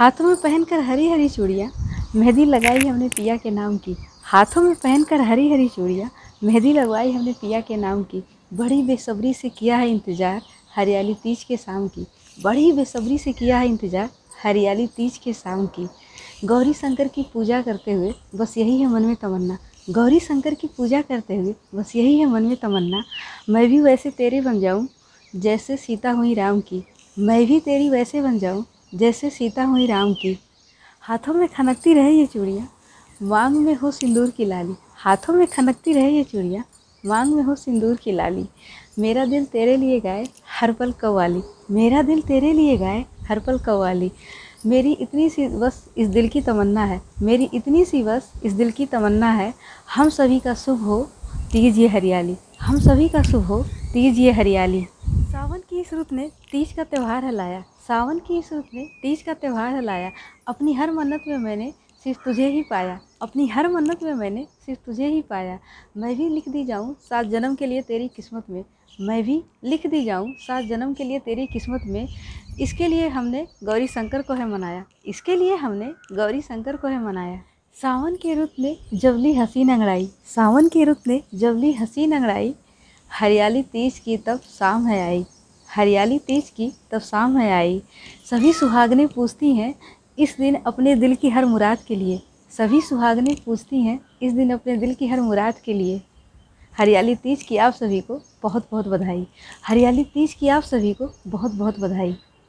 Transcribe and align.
हाथों 0.00 0.24
में 0.24 0.36
पहनकर 0.36 0.80
हरी 0.80 1.08
हरी 1.08 1.28
चूड़ियाँ, 1.28 1.70
मेहंदी 2.16 2.44
लगाई 2.44 2.78
हमने 2.78 3.08
पिया 3.08 3.36
के 3.36 3.50
नाम 3.50 3.76
की। 3.78 3.96
हाथों 4.22 4.62
में 4.62 4.74
पहनकर 4.74 5.20
हरी 5.20 5.50
हरी 5.50 5.68
चूड़ियाँ, 5.68 6.08
मेहंदी 6.44 6.72
लगवाई 6.72 7.10
हमने 7.12 7.32
पिया 7.32 7.60
के 7.60 7.76
नाम 7.76 8.02
की। 8.02 8.22
बड़ी 8.54 8.82
बेसब्री 8.82 9.32
से 9.34 9.48
किया 9.48 9.76
है 9.76 9.90
इंतज़ार, 9.90 10.40
हरियाली 10.76 11.14
तीज 11.14 11.42
के 11.44 11.56
शाम 11.56 11.86
की। 11.88 12.06
बड़ी 12.38 12.72
बेसब्री 12.72 13.18
से 13.18 13.32
किया 13.32 13.58
है 13.58 13.68
इंतज़ार, 13.68 14.08
हरियाली 14.42 14.86
तीज 14.86 15.18
के 15.18 15.32
शाम 15.32 15.66
की। 15.68 15.86
गौरी 16.44 16.72
शंकर 16.72 17.08
की 17.08 17.26
पूजा 17.34 17.62
करते 17.62 17.92
हुए 17.92 18.14
बस 18.34 18.58
यही 18.58 18.80
है 18.80 18.86
मन 18.86 19.02
में 19.02 19.14
तमन्ना। 19.16 19.58
गौरी 19.90 20.20
शंकर 20.20 20.54
की 20.54 20.68
पूजा 20.76 21.02
करते 21.02 21.36
हुए 21.36 21.54
बस 21.74 21.94
यही 21.96 22.18
है 22.18 22.26
मन 22.26 22.42
में 22.42 22.56
तमन्ना। 22.56 23.04
मैं 23.50 23.68
भी 23.68 23.80
वैसे 23.80 24.10
तेरे 24.10 24.40
बन 24.40 24.60
जाऊँ, 24.60 24.88
जैसे 25.32 25.76
सीता 25.76 26.10
हुई 26.10 26.34
राम 26.34 26.60
की। 26.62 26.84
मैं 27.18 27.44
भी 27.46 27.60
तेरी 27.60 27.90
वैसे 27.90 28.22
बन 28.22 28.38
जाऊँ 28.38 28.66
जैसे 28.94 29.30
सीता 29.30 29.64
हुई 29.64 29.86
राम 29.86 30.14
की। 30.14 30.38
हाथों 31.00 31.34
में 31.34 31.48
खनकती 31.48 31.94
रहे 31.94 32.12
ये 32.12 32.26
चूड़ियाँ। 32.26 32.68
मांग 33.22 33.56
में 33.56 33.74
हो 33.74 33.90
सिंदूर 33.90 34.30
की 34.30 34.44
लाली। 34.44 34.74
हाथों 34.96 35.34
में 35.34 35.46
खनकती 35.46 35.92
रहे 35.92 36.10
ये 36.10 36.24
चूड़ियाँ। 36.24 36.64
मांग 37.06 37.34
में 37.34 37.42
हो 37.42 37.54
सिंदूर 37.54 37.96
की 37.96 38.12
लाली। 38.12 38.46
मेरा 38.98 39.24
दिल 39.24 39.44
तेरे 39.44 39.76
लिए 39.76 40.00
गाए 40.00 40.26
हर 40.60 40.72
पल 40.72 40.92
कव्वाली। 40.92 41.42
मेरा 41.70 42.02
दिल 42.02 42.20
तेरे 42.20 42.52
लिए 42.52 42.76
गाए 42.76 43.04
हर 43.28 43.38
पल 43.38 43.58
कव्वाली। 43.58 44.12
मेरी 44.66 44.92
इतनी 44.92 45.30
सी 45.30 45.48
बस 45.48 45.84
इस 45.98 46.08
दिल 46.08 46.28
की 46.28 46.40
तमन्ना 46.40 46.84
है। 46.84 47.02
मेरी 47.22 47.50
इतनी 47.54 47.84
सी 47.84 48.02
बस 48.02 48.32
इस 48.44 48.52
दिल 48.52 48.70
की 48.70 48.86
तमन्ना 48.86 49.30
है। 49.30 49.54
हम 49.94 50.08
सभी 50.08 50.40
का 50.40 50.54
शुभ 50.54 50.80
हो, 50.80 51.10
तीज 51.52 51.78
ये 51.78 51.88
हरियाली। 51.88 52.36
हम 52.60 52.80
सभी 52.80 53.08
का 53.08 53.22
शुभ 53.22 53.44
हो, 53.44 53.62
तीज 53.92 54.18
ये 54.18 54.32
हरियाली। 54.32 54.86
की 55.80 55.86
इस 55.86 55.92
रुत 55.94 56.12
ने 56.12 56.28
तीज 56.50 56.72
का 56.72 56.84
त्यौहार 56.84 57.24
हलाया। 57.24 57.60
सावन 57.86 58.18
की 58.18 58.38
इस 58.38 58.52
रुत 58.52 58.66
ने 58.74 58.84
तीज 59.02 59.22
का 59.22 59.34
त्यौहार 59.34 59.74
हलाया। 59.76 60.10
अपनी 60.48 60.72
हर 60.74 60.90
मन्नत 60.90 61.24
में 61.28 61.38
मैंने 61.38 61.72
सिर्फ़ 62.04 62.24
तुझे 62.24 62.48
ही 62.48 62.62
पाया। 62.62 62.98
अपनी 63.22 63.46
हर 63.46 63.68
मन्नत 63.68 64.02
में 64.02 64.12
मैंने 64.14 64.46
सिर्फ़ 64.66 64.80
तुझे 64.86 65.06
ही 65.06 65.22
पाया। 65.22 65.58
मैं 65.96 66.14
भी 66.16 66.28
लिख 66.28 66.48
दी 66.48 66.64
जाऊँ 66.64 66.94
सात 67.00 67.26
जन्म 67.26 67.54
के 67.54 67.66
लिए 67.66 67.82
तेरी 67.82 68.08
किस्मत 68.08 68.50
में। 68.50 68.64
मैं 69.00 69.22
भी 69.24 69.42
लिख 69.64 69.86
दी 69.86 70.04
जाऊँ 70.04 70.34
सात 70.38 70.64
जन्म 70.64 70.92
के 70.94 71.04
लिए 71.04 71.18
तेरी 71.18 71.46
किस्मत 71.46 71.86
में। 71.86 72.06
इसके 72.60 72.88
लिए 72.88 73.08
हमने 73.08 73.46
गौरी 73.64 73.86
शंकर 73.86 74.22
को 74.22 74.34
है 74.34 74.48
मनाया। 74.48 74.84
इसके 75.06 75.36
लिए 75.36 75.56
हमने 75.56 75.92
गौरी 76.12 76.40
शंकर 76.42 76.76
को 76.76 76.88
है 76.88 77.02
मनाया। 77.04 77.40
सावन 77.76 78.16
के 78.16 78.34
रुत 78.34 78.54
ने 78.58 78.76
जबली 78.94 79.34
हसीन 79.34 79.72
अंगड़ाई 79.72 80.10
सावन 80.26 80.68
के 80.68 80.84
रुत 80.84 81.08
ने 81.08 81.22
जबली 81.34 81.72
हसीन 81.72 82.12
अंगड़ाई 82.12 82.54
हरियाली 83.10 83.62
तीज 83.62 83.98
की 83.98 84.16
तब 84.16 84.40
शाम 84.50 84.86
है 84.86 85.02
आई। 85.02 85.26
हरियाली 85.76 86.18
तेज 86.18 86.50
की, 86.50 86.72
तब 86.90 86.98
शाम 86.98 87.36
है 87.36 87.52
आई। 87.52 87.82
सभी 88.30 88.52
सुहागने 88.52 89.06
पूछती 89.06 89.54
हैं, 89.54 89.74
इस 90.18 90.36
दिन 90.38 90.54
अपने 90.54 90.94
दिल 90.96 91.14
की 91.14 91.28
हर 91.28 91.44
मुराद 91.44 91.78
के 91.78 91.96
लिए। 91.96 92.22
सभी 92.50 92.80
सुहागने 92.80 93.36
पूछती 93.46 93.82
हैं, 93.82 94.00
इस 94.22 94.32
दिन 94.32 94.50
अपने 94.50 94.76
दिल 94.76 94.94
की 94.94 95.06
हर 95.06 95.20
मुराद 95.20 95.54
के 95.64 95.74
लिए। 95.74 96.02
हरियाली 96.78 97.14
तीज 97.14 97.42
की 97.42 97.56
आप 97.56 97.72
सभी 97.72 98.00
को 98.00 98.20
बहुत 98.42 98.68
बहुत 98.70 98.88
बधाई। 98.88 99.26
हरियाली 99.66 100.04
तीज 100.04 100.34
की 100.34 100.48
आप 100.48 100.62
सभी 100.62 100.92
को 100.92 101.14
बहुत 101.26 101.54
बहुत 101.54 101.80
बधाई। 101.80 102.16